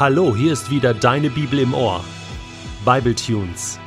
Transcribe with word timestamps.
Hallo, 0.00 0.34
hier 0.34 0.54
ist 0.54 0.70
wieder 0.70 0.94
deine 0.94 1.28
Bibel 1.28 1.58
im 1.58 1.74
Ohr. 1.74 2.02
Bible 2.86 3.14
Tunes. 3.14 3.78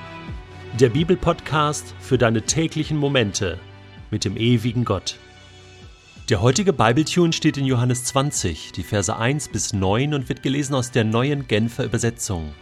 Der 0.80 0.90
Bibelpodcast 0.90 1.96
für 2.00 2.20
deine 2.20 2.44
täglichen 2.44 2.98
Momente 2.98 3.58
mit 4.12 4.24
dem 4.24 4.38
ewigen 4.38 4.86
Gott. 4.86 5.18
Der 6.30 6.40
heutige 6.44 6.72
Bibletune 6.72 7.34
steht 7.34 7.58
in 7.58 7.66
Johannes 7.66 8.04
20, 8.04 8.74
die 8.74 8.84
Verse 8.84 9.18
1 9.18 9.48
bis 9.48 9.74
9 9.74 10.14
und 10.14 10.30
wird 10.30 10.44
gelesen 10.44 10.76
aus 10.76 10.92
der 10.92 11.04
neuen 11.04 11.48
Genfer 11.48 11.84
Übersetzung. 11.84 12.54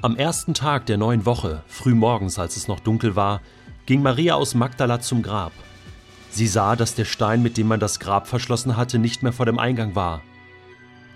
Am 0.00 0.16
ersten 0.16 0.54
Tag 0.54 0.86
der 0.86 0.96
neuen 0.96 1.26
Woche, 1.26 1.62
früh 1.66 1.94
morgens, 1.94 2.38
als 2.38 2.56
es 2.56 2.68
noch 2.68 2.80
dunkel 2.80 3.16
war, 3.16 3.42
ging 3.84 4.00
Maria 4.00 4.34
aus 4.34 4.54
Magdala 4.54 5.02
zum 5.02 5.20
Grab. 5.20 5.52
Sie 6.30 6.46
sah, 6.46 6.74
dass 6.74 6.94
der 6.94 7.04
Stein, 7.04 7.42
mit 7.42 7.58
dem 7.58 7.66
man 7.66 7.80
das 7.80 8.00
Grab 8.00 8.26
verschlossen 8.26 8.78
hatte, 8.78 8.98
nicht 8.98 9.22
mehr 9.22 9.34
vor 9.34 9.44
dem 9.44 9.58
Eingang 9.58 9.94
war. 9.94 10.22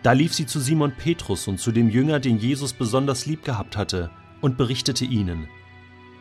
Da 0.03 0.13
lief 0.13 0.33
sie 0.33 0.47
zu 0.47 0.61
Simon 0.61 0.93
Petrus 0.97 1.47
und 1.47 1.61
zu 1.61 1.73
dem 1.73 1.91
Jünger, 1.91 2.21
den 2.21 2.39
Jesus 2.39 2.73
besonders 2.73 3.27
lieb 3.27 3.45
gehabt 3.45 3.77
hatte, 3.77 4.11
und 4.41 4.57
berichtete 4.57 5.05
ihnen. 5.05 5.49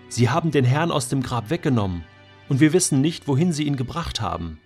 Sie 0.10 0.30
haben 0.30 0.52
den 0.52 0.66
Herrn 0.66 0.92
aus 0.92 1.08
dem 1.08 1.24
Grab 1.24 1.50
weggenommen, 1.50 2.04
und 2.50 2.60
wir 2.60 2.74
wissen 2.74 3.00
nicht, 3.00 3.28
wohin 3.28 3.54
sie 3.54 3.64
ihn 3.64 3.78
gebracht 3.78 4.20
haben. 4.20 4.60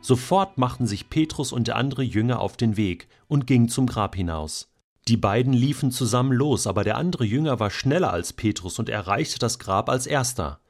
Sofort 0.00 0.56
machten 0.56 0.86
sich 0.86 1.10
Petrus 1.10 1.52
und 1.52 1.66
der 1.66 1.76
andere 1.76 2.02
Jünger 2.02 2.40
auf 2.40 2.56
den 2.56 2.76
Weg 2.76 3.08
und 3.26 3.46
gingen 3.46 3.68
zum 3.68 3.86
Grab 3.86 4.14
hinaus. 4.14 4.70
Die 5.08 5.16
beiden 5.18 5.52
liefen 5.52 5.90
zusammen 5.90 6.32
los, 6.32 6.66
aber 6.66 6.84
der 6.84 6.96
andere 6.96 7.24
Jünger 7.24 7.60
war 7.60 7.70
schneller 7.70 8.12
als 8.12 8.32
Petrus 8.32 8.78
und 8.78 8.88
erreichte 8.88 9.38
das 9.38 9.58
Grab 9.58 9.90
als 9.90 10.06
erster. 10.06 10.60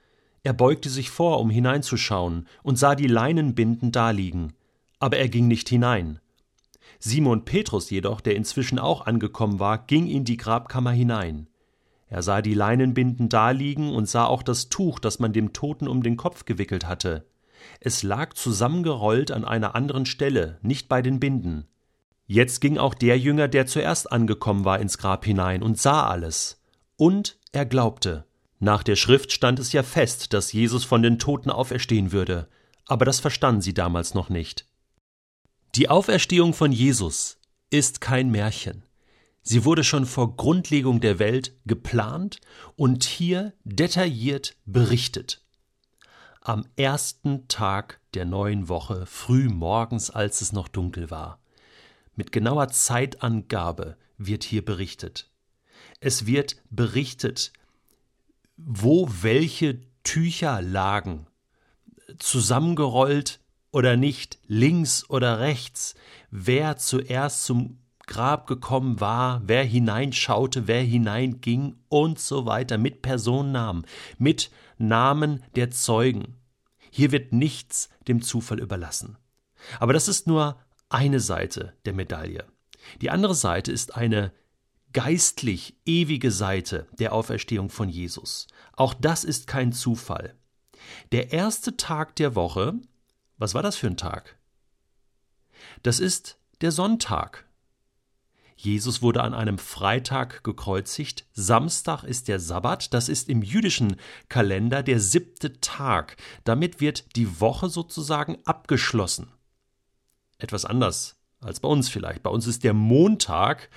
Er 0.42 0.52
beugte 0.52 0.88
sich 0.88 1.10
vor, 1.10 1.40
um 1.40 1.50
hineinzuschauen, 1.50 2.48
und 2.62 2.76
sah 2.76 2.94
die 2.96 3.06
Leinenbinden 3.06 3.92
daliegen, 3.92 4.52
aber 4.98 5.18
er 5.18 5.28
ging 5.28 5.46
nicht 5.46 5.68
hinein. 5.68 6.20
Simon 6.98 7.44
Petrus 7.44 7.90
jedoch, 7.90 8.20
der 8.20 8.36
inzwischen 8.36 8.78
auch 8.78 9.06
angekommen 9.06 9.58
war, 9.58 9.78
ging 9.78 10.06
in 10.06 10.24
die 10.24 10.36
Grabkammer 10.36 10.92
hinein. 10.92 11.48
Er 12.08 12.22
sah 12.22 12.42
die 12.42 12.54
Leinenbinden 12.54 13.28
daliegen 13.28 13.94
und 13.94 14.08
sah 14.08 14.26
auch 14.26 14.42
das 14.42 14.68
Tuch, 14.68 14.98
das 14.98 15.18
man 15.18 15.32
dem 15.32 15.52
Toten 15.52 15.88
um 15.88 16.02
den 16.02 16.16
Kopf 16.16 16.44
gewickelt 16.44 16.86
hatte. 16.86 17.26
Es 17.80 18.02
lag 18.02 18.34
zusammengerollt 18.34 19.30
an 19.30 19.44
einer 19.44 19.74
anderen 19.74 20.06
Stelle, 20.06 20.58
nicht 20.62 20.88
bei 20.88 21.02
den 21.02 21.18
Binden. 21.18 21.66
Jetzt 22.26 22.60
ging 22.60 22.78
auch 22.78 22.94
der 22.94 23.18
Jünger, 23.18 23.48
der 23.48 23.66
zuerst 23.66 24.10
angekommen 24.10 24.64
war, 24.64 24.78
ins 24.80 24.98
Grab 24.98 25.24
hinein 25.24 25.62
und 25.62 25.78
sah 25.78 26.06
alles. 26.06 26.62
Und 26.96 27.38
er 27.52 27.66
glaubte. 27.66 28.24
Nach 28.60 28.82
der 28.82 28.96
Schrift 28.96 29.32
stand 29.32 29.58
es 29.58 29.72
ja 29.72 29.82
fest, 29.82 30.32
dass 30.32 30.52
Jesus 30.52 30.84
von 30.84 31.02
den 31.02 31.18
Toten 31.18 31.50
auferstehen 31.50 32.12
würde, 32.12 32.48
aber 32.86 33.04
das 33.04 33.20
verstanden 33.20 33.60
sie 33.60 33.74
damals 33.74 34.14
noch 34.14 34.28
nicht. 34.28 34.66
Die 35.76 35.90
Auferstehung 35.90 36.54
von 36.54 36.70
Jesus 36.70 37.36
ist 37.68 38.00
kein 38.00 38.30
Märchen. 38.30 38.84
Sie 39.42 39.64
wurde 39.64 39.82
schon 39.82 40.06
vor 40.06 40.36
Grundlegung 40.36 41.00
der 41.00 41.18
Welt 41.18 41.56
geplant 41.66 42.38
und 42.76 43.02
hier 43.02 43.54
detailliert 43.64 44.56
berichtet. 44.66 45.42
Am 46.40 46.64
ersten 46.76 47.48
Tag 47.48 47.98
der 48.14 48.24
neuen 48.24 48.68
Woche, 48.68 49.04
früh 49.06 49.48
morgens, 49.48 50.10
als 50.10 50.42
es 50.42 50.52
noch 50.52 50.68
dunkel 50.68 51.10
war. 51.10 51.40
Mit 52.14 52.30
genauer 52.30 52.68
Zeitangabe 52.68 53.96
wird 54.16 54.44
hier 54.44 54.64
berichtet. 54.64 55.28
Es 55.98 56.24
wird 56.24 56.54
berichtet, 56.70 57.52
wo 58.56 59.08
welche 59.22 59.80
Tücher 60.04 60.62
lagen, 60.62 61.26
zusammengerollt 62.20 63.40
oder 63.74 63.96
nicht, 63.96 64.38
links 64.46 65.08
oder 65.10 65.40
rechts, 65.40 65.94
wer 66.30 66.76
zuerst 66.76 67.44
zum 67.44 67.78
Grab 68.06 68.46
gekommen 68.46 69.00
war, 69.00 69.42
wer 69.46 69.64
hineinschaute, 69.64 70.66
wer 70.68 70.82
hineinging 70.82 71.76
und 71.88 72.18
so 72.18 72.46
weiter, 72.46 72.76
mit 72.78 73.02
Personennamen, 73.02 73.86
mit 74.18 74.50
Namen 74.78 75.42
der 75.56 75.70
Zeugen. 75.70 76.36
Hier 76.90 77.12
wird 77.12 77.32
nichts 77.32 77.88
dem 78.06 78.22
Zufall 78.22 78.60
überlassen. 78.60 79.16
Aber 79.80 79.92
das 79.92 80.06
ist 80.06 80.26
nur 80.26 80.58
eine 80.90 81.18
Seite 81.20 81.72
der 81.86 81.94
Medaille. 81.94 82.44
Die 83.00 83.10
andere 83.10 83.34
Seite 83.34 83.72
ist 83.72 83.96
eine 83.96 84.32
geistlich 84.92 85.76
ewige 85.84 86.30
Seite 86.30 86.86
der 86.98 87.12
Auferstehung 87.12 87.70
von 87.70 87.88
Jesus. 87.88 88.46
Auch 88.74 88.94
das 88.94 89.24
ist 89.24 89.46
kein 89.46 89.72
Zufall. 89.72 90.34
Der 91.12 91.32
erste 91.32 91.76
Tag 91.76 92.14
der 92.16 92.34
Woche, 92.34 92.74
was 93.44 93.54
war 93.54 93.62
das 93.62 93.76
für 93.76 93.88
ein 93.88 93.98
Tag? 93.98 94.38
Das 95.82 96.00
ist 96.00 96.38
der 96.62 96.72
Sonntag. 96.72 97.44
Jesus 98.56 99.02
wurde 99.02 99.22
an 99.22 99.34
einem 99.34 99.58
Freitag 99.58 100.42
gekreuzigt, 100.44 101.26
Samstag 101.34 102.04
ist 102.04 102.28
der 102.28 102.40
Sabbat, 102.40 102.94
das 102.94 103.10
ist 103.10 103.28
im 103.28 103.42
jüdischen 103.42 103.96
Kalender 104.30 104.82
der 104.82 104.98
siebte 104.98 105.60
Tag. 105.60 106.16
Damit 106.44 106.80
wird 106.80 107.16
die 107.16 107.38
Woche 107.38 107.68
sozusagen 107.68 108.38
abgeschlossen. 108.46 109.30
Etwas 110.38 110.64
anders 110.64 111.16
als 111.40 111.60
bei 111.60 111.68
uns 111.68 111.90
vielleicht. 111.90 112.22
Bei 112.22 112.30
uns 112.30 112.46
ist 112.46 112.64
der 112.64 112.72
Montag 112.72 113.68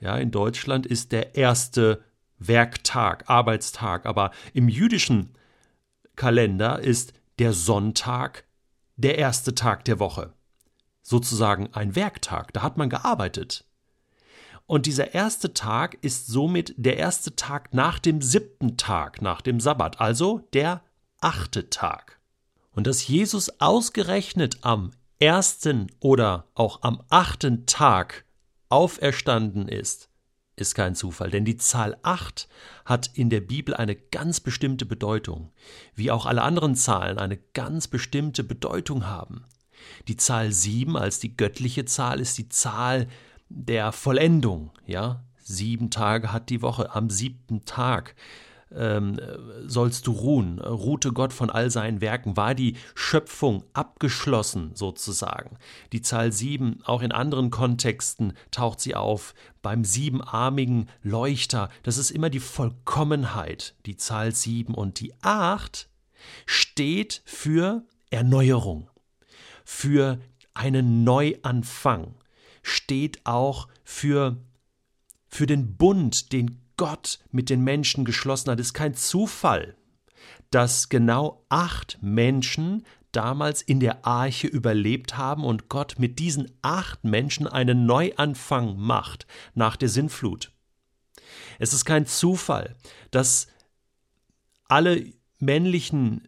ja, 0.00 0.16
in 0.16 0.32
Deutschland 0.32 0.84
ist 0.84 1.12
der 1.12 1.36
erste 1.36 2.02
Werktag, 2.40 3.30
Arbeitstag, 3.30 4.04
aber 4.04 4.32
im 4.52 4.68
jüdischen 4.68 5.36
Kalender 6.16 6.80
ist 6.80 7.12
der 7.38 7.52
Sonntag 7.52 8.44
der 8.96 9.18
erste 9.18 9.54
Tag 9.54 9.84
der 9.84 9.98
Woche. 9.98 10.32
Sozusagen 11.02 11.72
ein 11.72 11.96
Werktag, 11.96 12.52
da 12.52 12.62
hat 12.62 12.76
man 12.76 12.90
gearbeitet. 12.90 13.64
Und 14.66 14.86
dieser 14.86 15.14
erste 15.14 15.52
Tag 15.52 15.98
ist 16.02 16.28
somit 16.28 16.74
der 16.76 16.96
erste 16.96 17.34
Tag 17.36 17.74
nach 17.74 17.98
dem 17.98 18.22
siebten 18.22 18.76
Tag, 18.76 19.20
nach 19.20 19.40
dem 19.40 19.60
Sabbat, 19.60 20.00
also 20.00 20.48
der 20.52 20.82
achte 21.20 21.68
Tag. 21.68 22.20
Und 22.70 22.86
dass 22.86 23.06
Jesus 23.06 23.60
ausgerechnet 23.60 24.58
am 24.62 24.92
ersten 25.18 25.88
oder 26.00 26.46
auch 26.54 26.82
am 26.82 27.02
achten 27.10 27.66
Tag 27.66 28.24
auferstanden 28.68 29.68
ist, 29.68 30.08
ist 30.56 30.74
kein 30.74 30.94
Zufall, 30.94 31.30
denn 31.30 31.44
die 31.44 31.56
Zahl 31.56 31.96
8 32.02 32.48
hat 32.84 33.10
in 33.14 33.30
der 33.30 33.40
Bibel 33.40 33.74
eine 33.74 33.96
ganz 33.96 34.40
bestimmte 34.40 34.84
Bedeutung, 34.84 35.50
wie 35.94 36.10
auch 36.10 36.26
alle 36.26 36.42
anderen 36.42 36.74
Zahlen 36.74 37.18
eine 37.18 37.38
ganz 37.54 37.88
bestimmte 37.88 38.44
Bedeutung 38.44 39.06
haben. 39.06 39.44
Die 40.08 40.16
Zahl 40.16 40.52
7 40.52 40.96
als 40.96 41.18
die 41.18 41.36
göttliche 41.36 41.84
Zahl 41.84 42.20
ist 42.20 42.38
die 42.38 42.48
Zahl 42.48 43.08
der 43.48 43.92
Vollendung, 43.92 44.70
ja. 44.86 45.24
Sieben 45.44 45.90
Tage 45.90 46.32
hat 46.32 46.50
die 46.50 46.62
Woche, 46.62 46.94
am 46.94 47.10
siebten 47.10 47.64
Tag 47.64 48.14
ähm, 48.76 49.18
sollst 49.66 50.06
du 50.06 50.12
ruhen, 50.12 50.58
ruhte 50.58 51.12
Gott 51.12 51.32
von 51.32 51.50
all 51.50 51.70
seinen 51.70 52.00
Werken, 52.00 52.36
war 52.36 52.54
die 52.54 52.76
Schöpfung 52.94 53.64
abgeschlossen 53.72 54.72
sozusagen. 54.74 55.56
Die 55.92 56.02
Zahl 56.02 56.32
sieben, 56.32 56.80
auch 56.84 57.02
in 57.02 57.12
anderen 57.12 57.50
Kontexten 57.50 58.34
taucht 58.50 58.80
sie 58.80 58.94
auf, 58.94 59.34
beim 59.62 59.84
siebenarmigen 59.84 60.88
Leuchter, 61.02 61.68
das 61.82 61.98
ist 61.98 62.10
immer 62.10 62.30
die 62.30 62.40
Vollkommenheit, 62.40 63.74
die 63.86 63.96
Zahl 63.96 64.34
sieben 64.34 64.74
und 64.74 65.00
die 65.00 65.14
acht 65.22 65.88
steht 66.46 67.22
für 67.24 67.84
Erneuerung, 68.10 68.88
für 69.64 70.18
einen 70.54 71.04
Neuanfang, 71.04 72.14
steht 72.62 73.24
auch 73.24 73.68
für 73.84 74.36
für 75.32 75.46
den 75.46 75.78
Bund, 75.78 76.32
den 76.32 76.60
Gott 76.82 77.20
mit 77.30 77.48
den 77.48 77.62
Menschen 77.62 78.04
geschlossen 78.04 78.50
hat. 78.50 78.58
Es 78.58 78.66
ist 78.66 78.74
kein 78.74 78.94
Zufall, 78.94 79.76
dass 80.50 80.88
genau 80.88 81.46
acht 81.48 81.96
Menschen 82.02 82.84
damals 83.12 83.62
in 83.62 83.78
der 83.78 84.04
Arche 84.04 84.48
überlebt 84.48 85.16
haben 85.16 85.44
und 85.44 85.68
Gott 85.68 86.00
mit 86.00 86.18
diesen 86.18 86.50
acht 86.60 87.04
Menschen 87.04 87.46
einen 87.46 87.86
Neuanfang 87.86 88.76
macht 88.76 89.28
nach 89.54 89.76
der 89.76 89.88
Sintflut. 89.88 90.50
Es 91.60 91.72
ist 91.72 91.84
kein 91.84 92.04
Zufall, 92.04 92.74
dass 93.12 93.46
alle 94.66 95.06
männlichen 95.38 96.26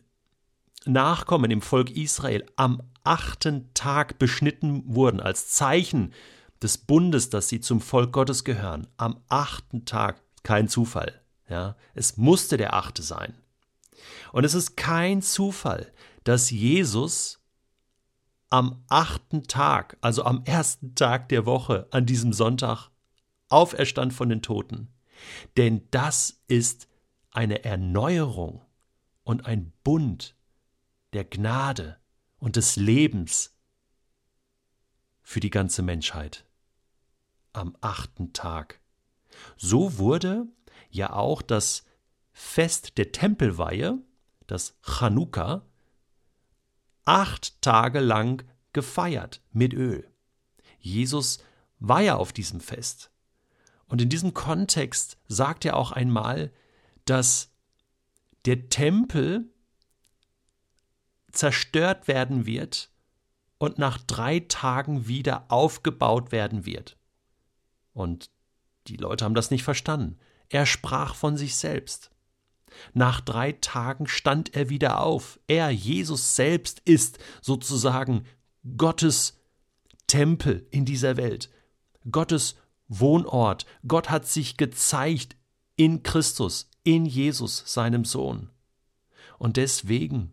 Nachkommen 0.85 1.51
im 1.51 1.63
Volk 1.63 1.91
Israel 1.91 2.47
am 2.55 2.81
achten 3.03 3.75
Tag 3.75 4.21
beschnitten 4.21 4.85
wurden 4.87 5.19
als 5.19 5.49
Zeichen 5.49 6.13
des 6.63 6.79
Bundes, 6.79 7.29
dass 7.29 7.49
sie 7.49 7.59
zum 7.59 7.81
Volk 7.81 8.13
Gottes 8.13 8.45
gehören. 8.45 8.87
Am 8.97 9.21
achten 9.29 9.85
Tag 9.85 10.24
kein 10.45 10.69
Zufall. 10.69 11.21
Ja, 11.49 11.77
es 11.95 12.17
musste 12.17 12.57
der 12.57 12.75
achte 12.75 13.03
sein. 13.03 13.37
Und 14.33 14.45
es 14.45 14.55
ist 14.55 14.77
kein 14.77 15.21
Zufall, 15.21 15.93
dass 16.23 16.51
Jesus 16.51 17.41
am 18.51 18.85
achten 18.89 19.45
Tag, 19.45 19.99
also 20.01 20.25
am 20.25 20.45
ersten 20.45 20.95
Tag 20.95 21.29
der 21.29 21.45
Woche, 21.45 21.89
an 21.91 22.07
diesem 22.07 22.33
Sonntag, 22.33 22.91
auferstand 23.49 24.13
von 24.13 24.29
den 24.29 24.43
Toten. 24.43 24.95
Denn 25.57 25.89
das 25.91 26.43
ist 26.47 26.89
eine 27.33 27.65
Erneuerung 27.65 28.63
und 29.25 29.47
ein 29.47 29.73
Bund 29.83 30.37
der 31.13 31.25
Gnade 31.25 31.99
und 32.39 32.57
des 32.57 32.77
Lebens 32.77 33.57
für 35.23 35.41
die 35.41 35.51
ganze 35.51 35.83
Menschheit. 35.83 36.45
am 37.55 37.77
achten 37.81 38.33
Tag. 38.33 38.84
So 39.57 39.99
wurde 39.99 40.47
ja 40.91 41.13
auch 41.13 41.43
das 41.43 41.85
Fest 42.33 42.99
der 42.99 43.13
Tempelweihe, 43.13 43.99
das 44.47 44.77
Chanukka, 44.83 45.65
acht 47.05 47.61
Tage 47.63 48.01
lang 48.01 48.45
gefeiert 48.73 49.43
mit 49.53 49.73
Öl. 49.73 50.09
Jesus 50.79 51.39
war 51.79 52.01
ja 52.01 52.17
auf 52.17 52.33
diesem 52.33 52.61
Fest. 52.61 53.11
Und 53.87 54.03
in 54.03 54.09
diesem 54.09 54.35
Kontext 54.35 55.19
sagt 55.29 55.65
er 55.65 55.77
auch 55.77 55.93
einmal, 55.93 56.53
dass 57.05 57.53
der 58.45 58.69
Tempel 58.69 59.49
zerstört 61.31 62.09
werden 62.09 62.47
wird 62.47 62.91
und 63.59 63.79
nach 63.79 63.99
drei 63.99 64.41
Tagen 64.41 65.07
wieder 65.07 65.51
aufgebaut 65.51 66.33
werden 66.33 66.65
wird. 66.67 66.97
Und 67.93 68.31
die 68.87 68.97
Leute 68.97 69.25
haben 69.25 69.35
das 69.35 69.51
nicht 69.51 69.63
verstanden. 69.63 70.19
Er 70.49 70.67
sprach 70.67 71.15
von 71.15 71.37
sich 71.37 71.57
selbst. 71.57 72.11
Nach 72.93 73.21
drei 73.21 73.53
Tagen 73.53 74.07
stand 74.07 74.55
er 74.55 74.69
wieder 74.69 75.01
auf. 75.01 75.39
Er, 75.47 75.71
Jesus 75.71 76.35
selbst, 76.37 76.81
ist 76.85 77.19
sozusagen 77.41 78.25
Gottes 78.77 79.39
Tempel 80.07 80.67
in 80.71 80.85
dieser 80.85 81.17
Welt, 81.17 81.51
Gottes 82.11 82.57
Wohnort. 82.89 83.67
Gott 83.87 84.11
hat 84.11 84.27
sich 84.27 84.57
gezeigt 84.57 85.37
in 85.77 86.03
Christus, 86.03 86.69
in 86.83 87.07
Jesus, 87.07 87.63
seinem 87.67 88.05
Sohn. 88.05 88.51
Und 89.39 89.57
deswegen 89.57 90.33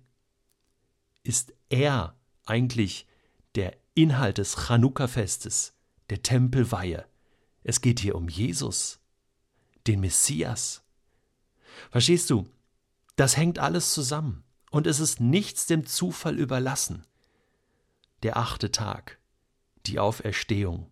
ist 1.23 1.53
er 1.69 2.15
eigentlich 2.45 3.07
der 3.55 3.75
Inhalt 3.93 4.37
des 4.37 4.55
Chanukka-Festes, 4.55 5.73
der 6.09 6.21
Tempelweihe. 6.23 7.05
Es 7.63 7.81
geht 7.81 7.99
hier 7.99 8.15
um 8.15 8.27
Jesus, 8.27 8.99
den 9.87 9.99
Messias. 9.99 10.83
Verstehst 11.89 12.29
du? 12.29 12.47
Das 13.15 13.37
hängt 13.37 13.59
alles 13.59 13.93
zusammen 13.93 14.43
und 14.71 14.87
es 14.87 14.99
ist 14.99 15.19
nichts 15.19 15.65
dem 15.65 15.85
Zufall 15.85 16.39
überlassen. 16.39 17.05
Der 18.23 18.37
achte 18.37 18.71
Tag, 18.71 19.19
die 19.85 19.99
Auferstehung. 19.99 20.89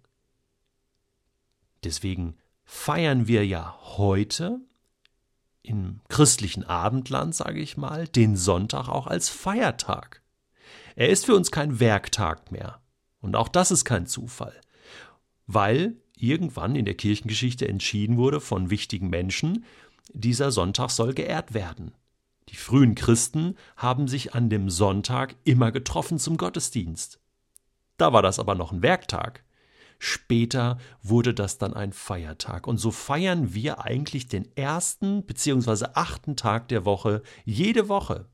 Deswegen 1.84 2.38
feiern 2.66 3.28
wir 3.28 3.46
ja 3.46 3.80
heute 3.82 4.60
im 5.62 6.02
christlichen 6.10 6.64
Abendland, 6.64 7.36
sage 7.36 7.60
ich 7.60 7.78
mal, 7.78 8.08
den 8.08 8.36
Sonntag 8.36 8.90
auch 8.90 9.08
als 9.08 9.30
Feiertag. 9.30 10.22
Er 10.96 11.10
ist 11.10 11.26
für 11.26 11.36
uns 11.36 11.52
kein 11.52 11.80
Werktag 11.80 12.52
mehr. 12.52 12.82
Und 13.22 13.36
auch 13.36 13.48
das 13.48 13.72
ist 13.72 13.86
kein 13.86 14.08
Zufall. 14.08 14.60
Weil 15.48 15.96
irgendwann 16.22 16.76
in 16.76 16.86
der 16.86 16.96
Kirchengeschichte 16.96 17.68
entschieden 17.68 18.18
wurde 18.18 18.40
von 18.42 18.70
wichtigen 18.70 19.10
Menschen, 19.10 19.66
dieser 20.14 20.52
Sonntag 20.52 20.90
soll 20.90 21.14
geehrt 21.14 21.54
werden. 21.54 21.94
Die 22.50 22.56
frühen 22.56 22.96
Christen 22.96 23.56
haben 23.78 24.08
sich 24.08 24.34
an 24.34 24.50
dem 24.50 24.70
Sonntag 24.70 25.36
immer 25.44 25.72
getroffen 25.72 26.18
zum 26.18 26.38
Gottesdienst. 26.38 27.20
Da 27.98 28.12
war 28.12 28.22
das 28.22 28.40
aber 28.40 28.56
noch 28.56 28.72
ein 28.72 28.82
Werktag. 28.82 29.44
Später 30.00 30.80
wurde 31.04 31.34
das 31.34 31.58
dann 31.58 31.74
ein 31.74 31.92
Feiertag. 31.92 32.66
Und 32.66 32.78
so 32.78 32.90
feiern 32.90 33.54
wir 33.54 33.84
eigentlich 33.84 34.28
den 34.28 34.48
ersten 34.56 35.24
bzw. 35.24 35.88
achten 35.94 36.36
Tag 36.38 36.70
der 36.70 36.86
Woche 36.86 37.22
jede 37.44 37.90
Woche 37.90 38.26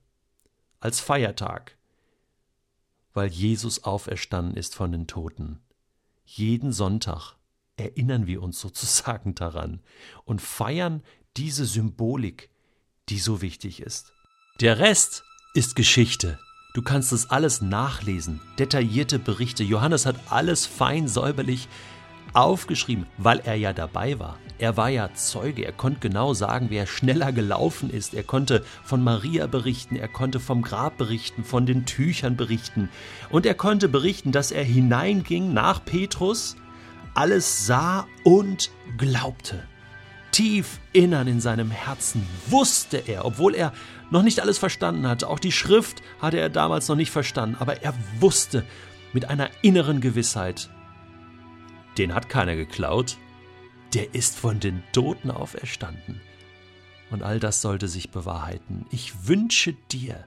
als 0.79 0.99
Feiertag, 0.99 1.77
weil 3.13 3.29
Jesus 3.29 3.83
auferstanden 3.83 4.55
ist 4.55 4.75
von 4.75 4.91
den 4.91 5.07
Toten. 5.07 5.59
Jeden 6.23 6.71
Sonntag 6.71 7.35
erinnern 7.77 8.27
wir 8.27 8.41
uns 8.41 8.59
sozusagen 8.59 9.35
daran 9.35 9.81
und 10.23 10.41
feiern 10.41 11.03
diese 11.37 11.65
Symbolik, 11.65 12.49
die 13.09 13.19
so 13.19 13.41
wichtig 13.41 13.81
ist. 13.81 14.13
Der 14.61 14.79
Rest 14.79 15.23
ist 15.53 15.75
Geschichte. 15.75 16.39
Du 16.73 16.81
kannst 16.81 17.11
es 17.13 17.29
alles 17.29 17.61
nachlesen, 17.61 18.41
detaillierte 18.59 19.19
Berichte. 19.19 19.63
Johannes 19.63 20.05
hat 20.05 20.15
alles 20.29 20.65
fein 20.65 21.07
säuberlich 21.07 21.69
aufgeschrieben, 22.33 23.05
weil 23.17 23.39
er 23.39 23.55
ja 23.55 23.73
dabei 23.73 24.19
war. 24.19 24.37
Er 24.57 24.77
war 24.77 24.89
ja 24.89 25.13
Zeuge, 25.13 25.65
er 25.65 25.71
konnte 25.71 25.99
genau 25.99 26.33
sagen, 26.33 26.67
wer 26.69 26.85
schneller 26.85 27.31
gelaufen 27.31 27.89
ist. 27.89 28.13
Er 28.13 28.23
konnte 28.23 28.63
von 28.83 29.03
Maria 29.03 29.47
berichten, 29.47 29.95
er 29.95 30.07
konnte 30.07 30.39
vom 30.39 30.61
Grab 30.61 30.97
berichten, 30.97 31.43
von 31.43 31.65
den 31.65 31.85
Tüchern 31.85 32.37
berichten. 32.37 32.89
Und 33.29 33.45
er 33.45 33.55
konnte 33.55 33.89
berichten, 33.89 34.31
dass 34.31 34.51
er 34.51 34.63
hineinging 34.63 35.53
nach 35.53 35.83
Petrus, 35.83 36.55
alles 37.15 37.65
sah 37.65 38.07
und 38.23 38.69
glaubte 38.97 39.63
tief 40.35 40.81
innern 40.91 41.29
in 41.29 41.39
seinem 41.39 41.71
Herzen 41.71 42.27
wusste 42.47 42.97
er, 42.97 43.23
obwohl 43.23 43.55
er 43.55 43.71
noch 44.11 44.21
nicht 44.21 44.41
alles 44.41 44.57
verstanden 44.57 45.07
hatte, 45.07 45.29
auch 45.29 45.39
die 45.39 45.53
Schrift 45.53 46.01
hatte 46.19 46.37
er 46.37 46.49
damals 46.49 46.89
noch 46.89 46.97
nicht 46.97 47.11
verstanden, 47.11 47.55
aber 47.57 47.83
er 47.83 47.93
wusste 48.19 48.65
mit 49.13 49.29
einer 49.29 49.49
inneren 49.61 50.01
Gewissheit, 50.01 50.69
den 51.97 52.13
hat 52.13 52.27
keiner 52.27 52.57
geklaut, 52.57 53.17
der 53.93 54.13
ist 54.13 54.35
von 54.35 54.59
den 54.59 54.83
Toten 54.91 55.31
auferstanden. 55.31 56.19
Und 57.11 57.23
all 57.23 57.39
das 57.39 57.61
sollte 57.61 57.87
sich 57.87 58.11
bewahrheiten. 58.11 58.85
Ich 58.91 59.29
wünsche 59.29 59.71
dir, 59.89 60.25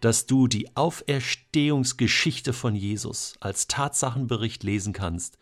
dass 0.00 0.26
du 0.26 0.48
die 0.48 0.74
Auferstehungsgeschichte 0.76 2.52
von 2.52 2.74
Jesus 2.74 3.34
als 3.38 3.68
Tatsachenbericht 3.68 4.64
lesen 4.64 4.92
kannst 4.92 5.38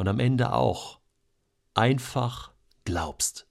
und 0.00 0.08
am 0.08 0.18
Ende 0.18 0.54
auch 0.54 0.98
einfach 1.74 2.52
glaubst. 2.86 3.46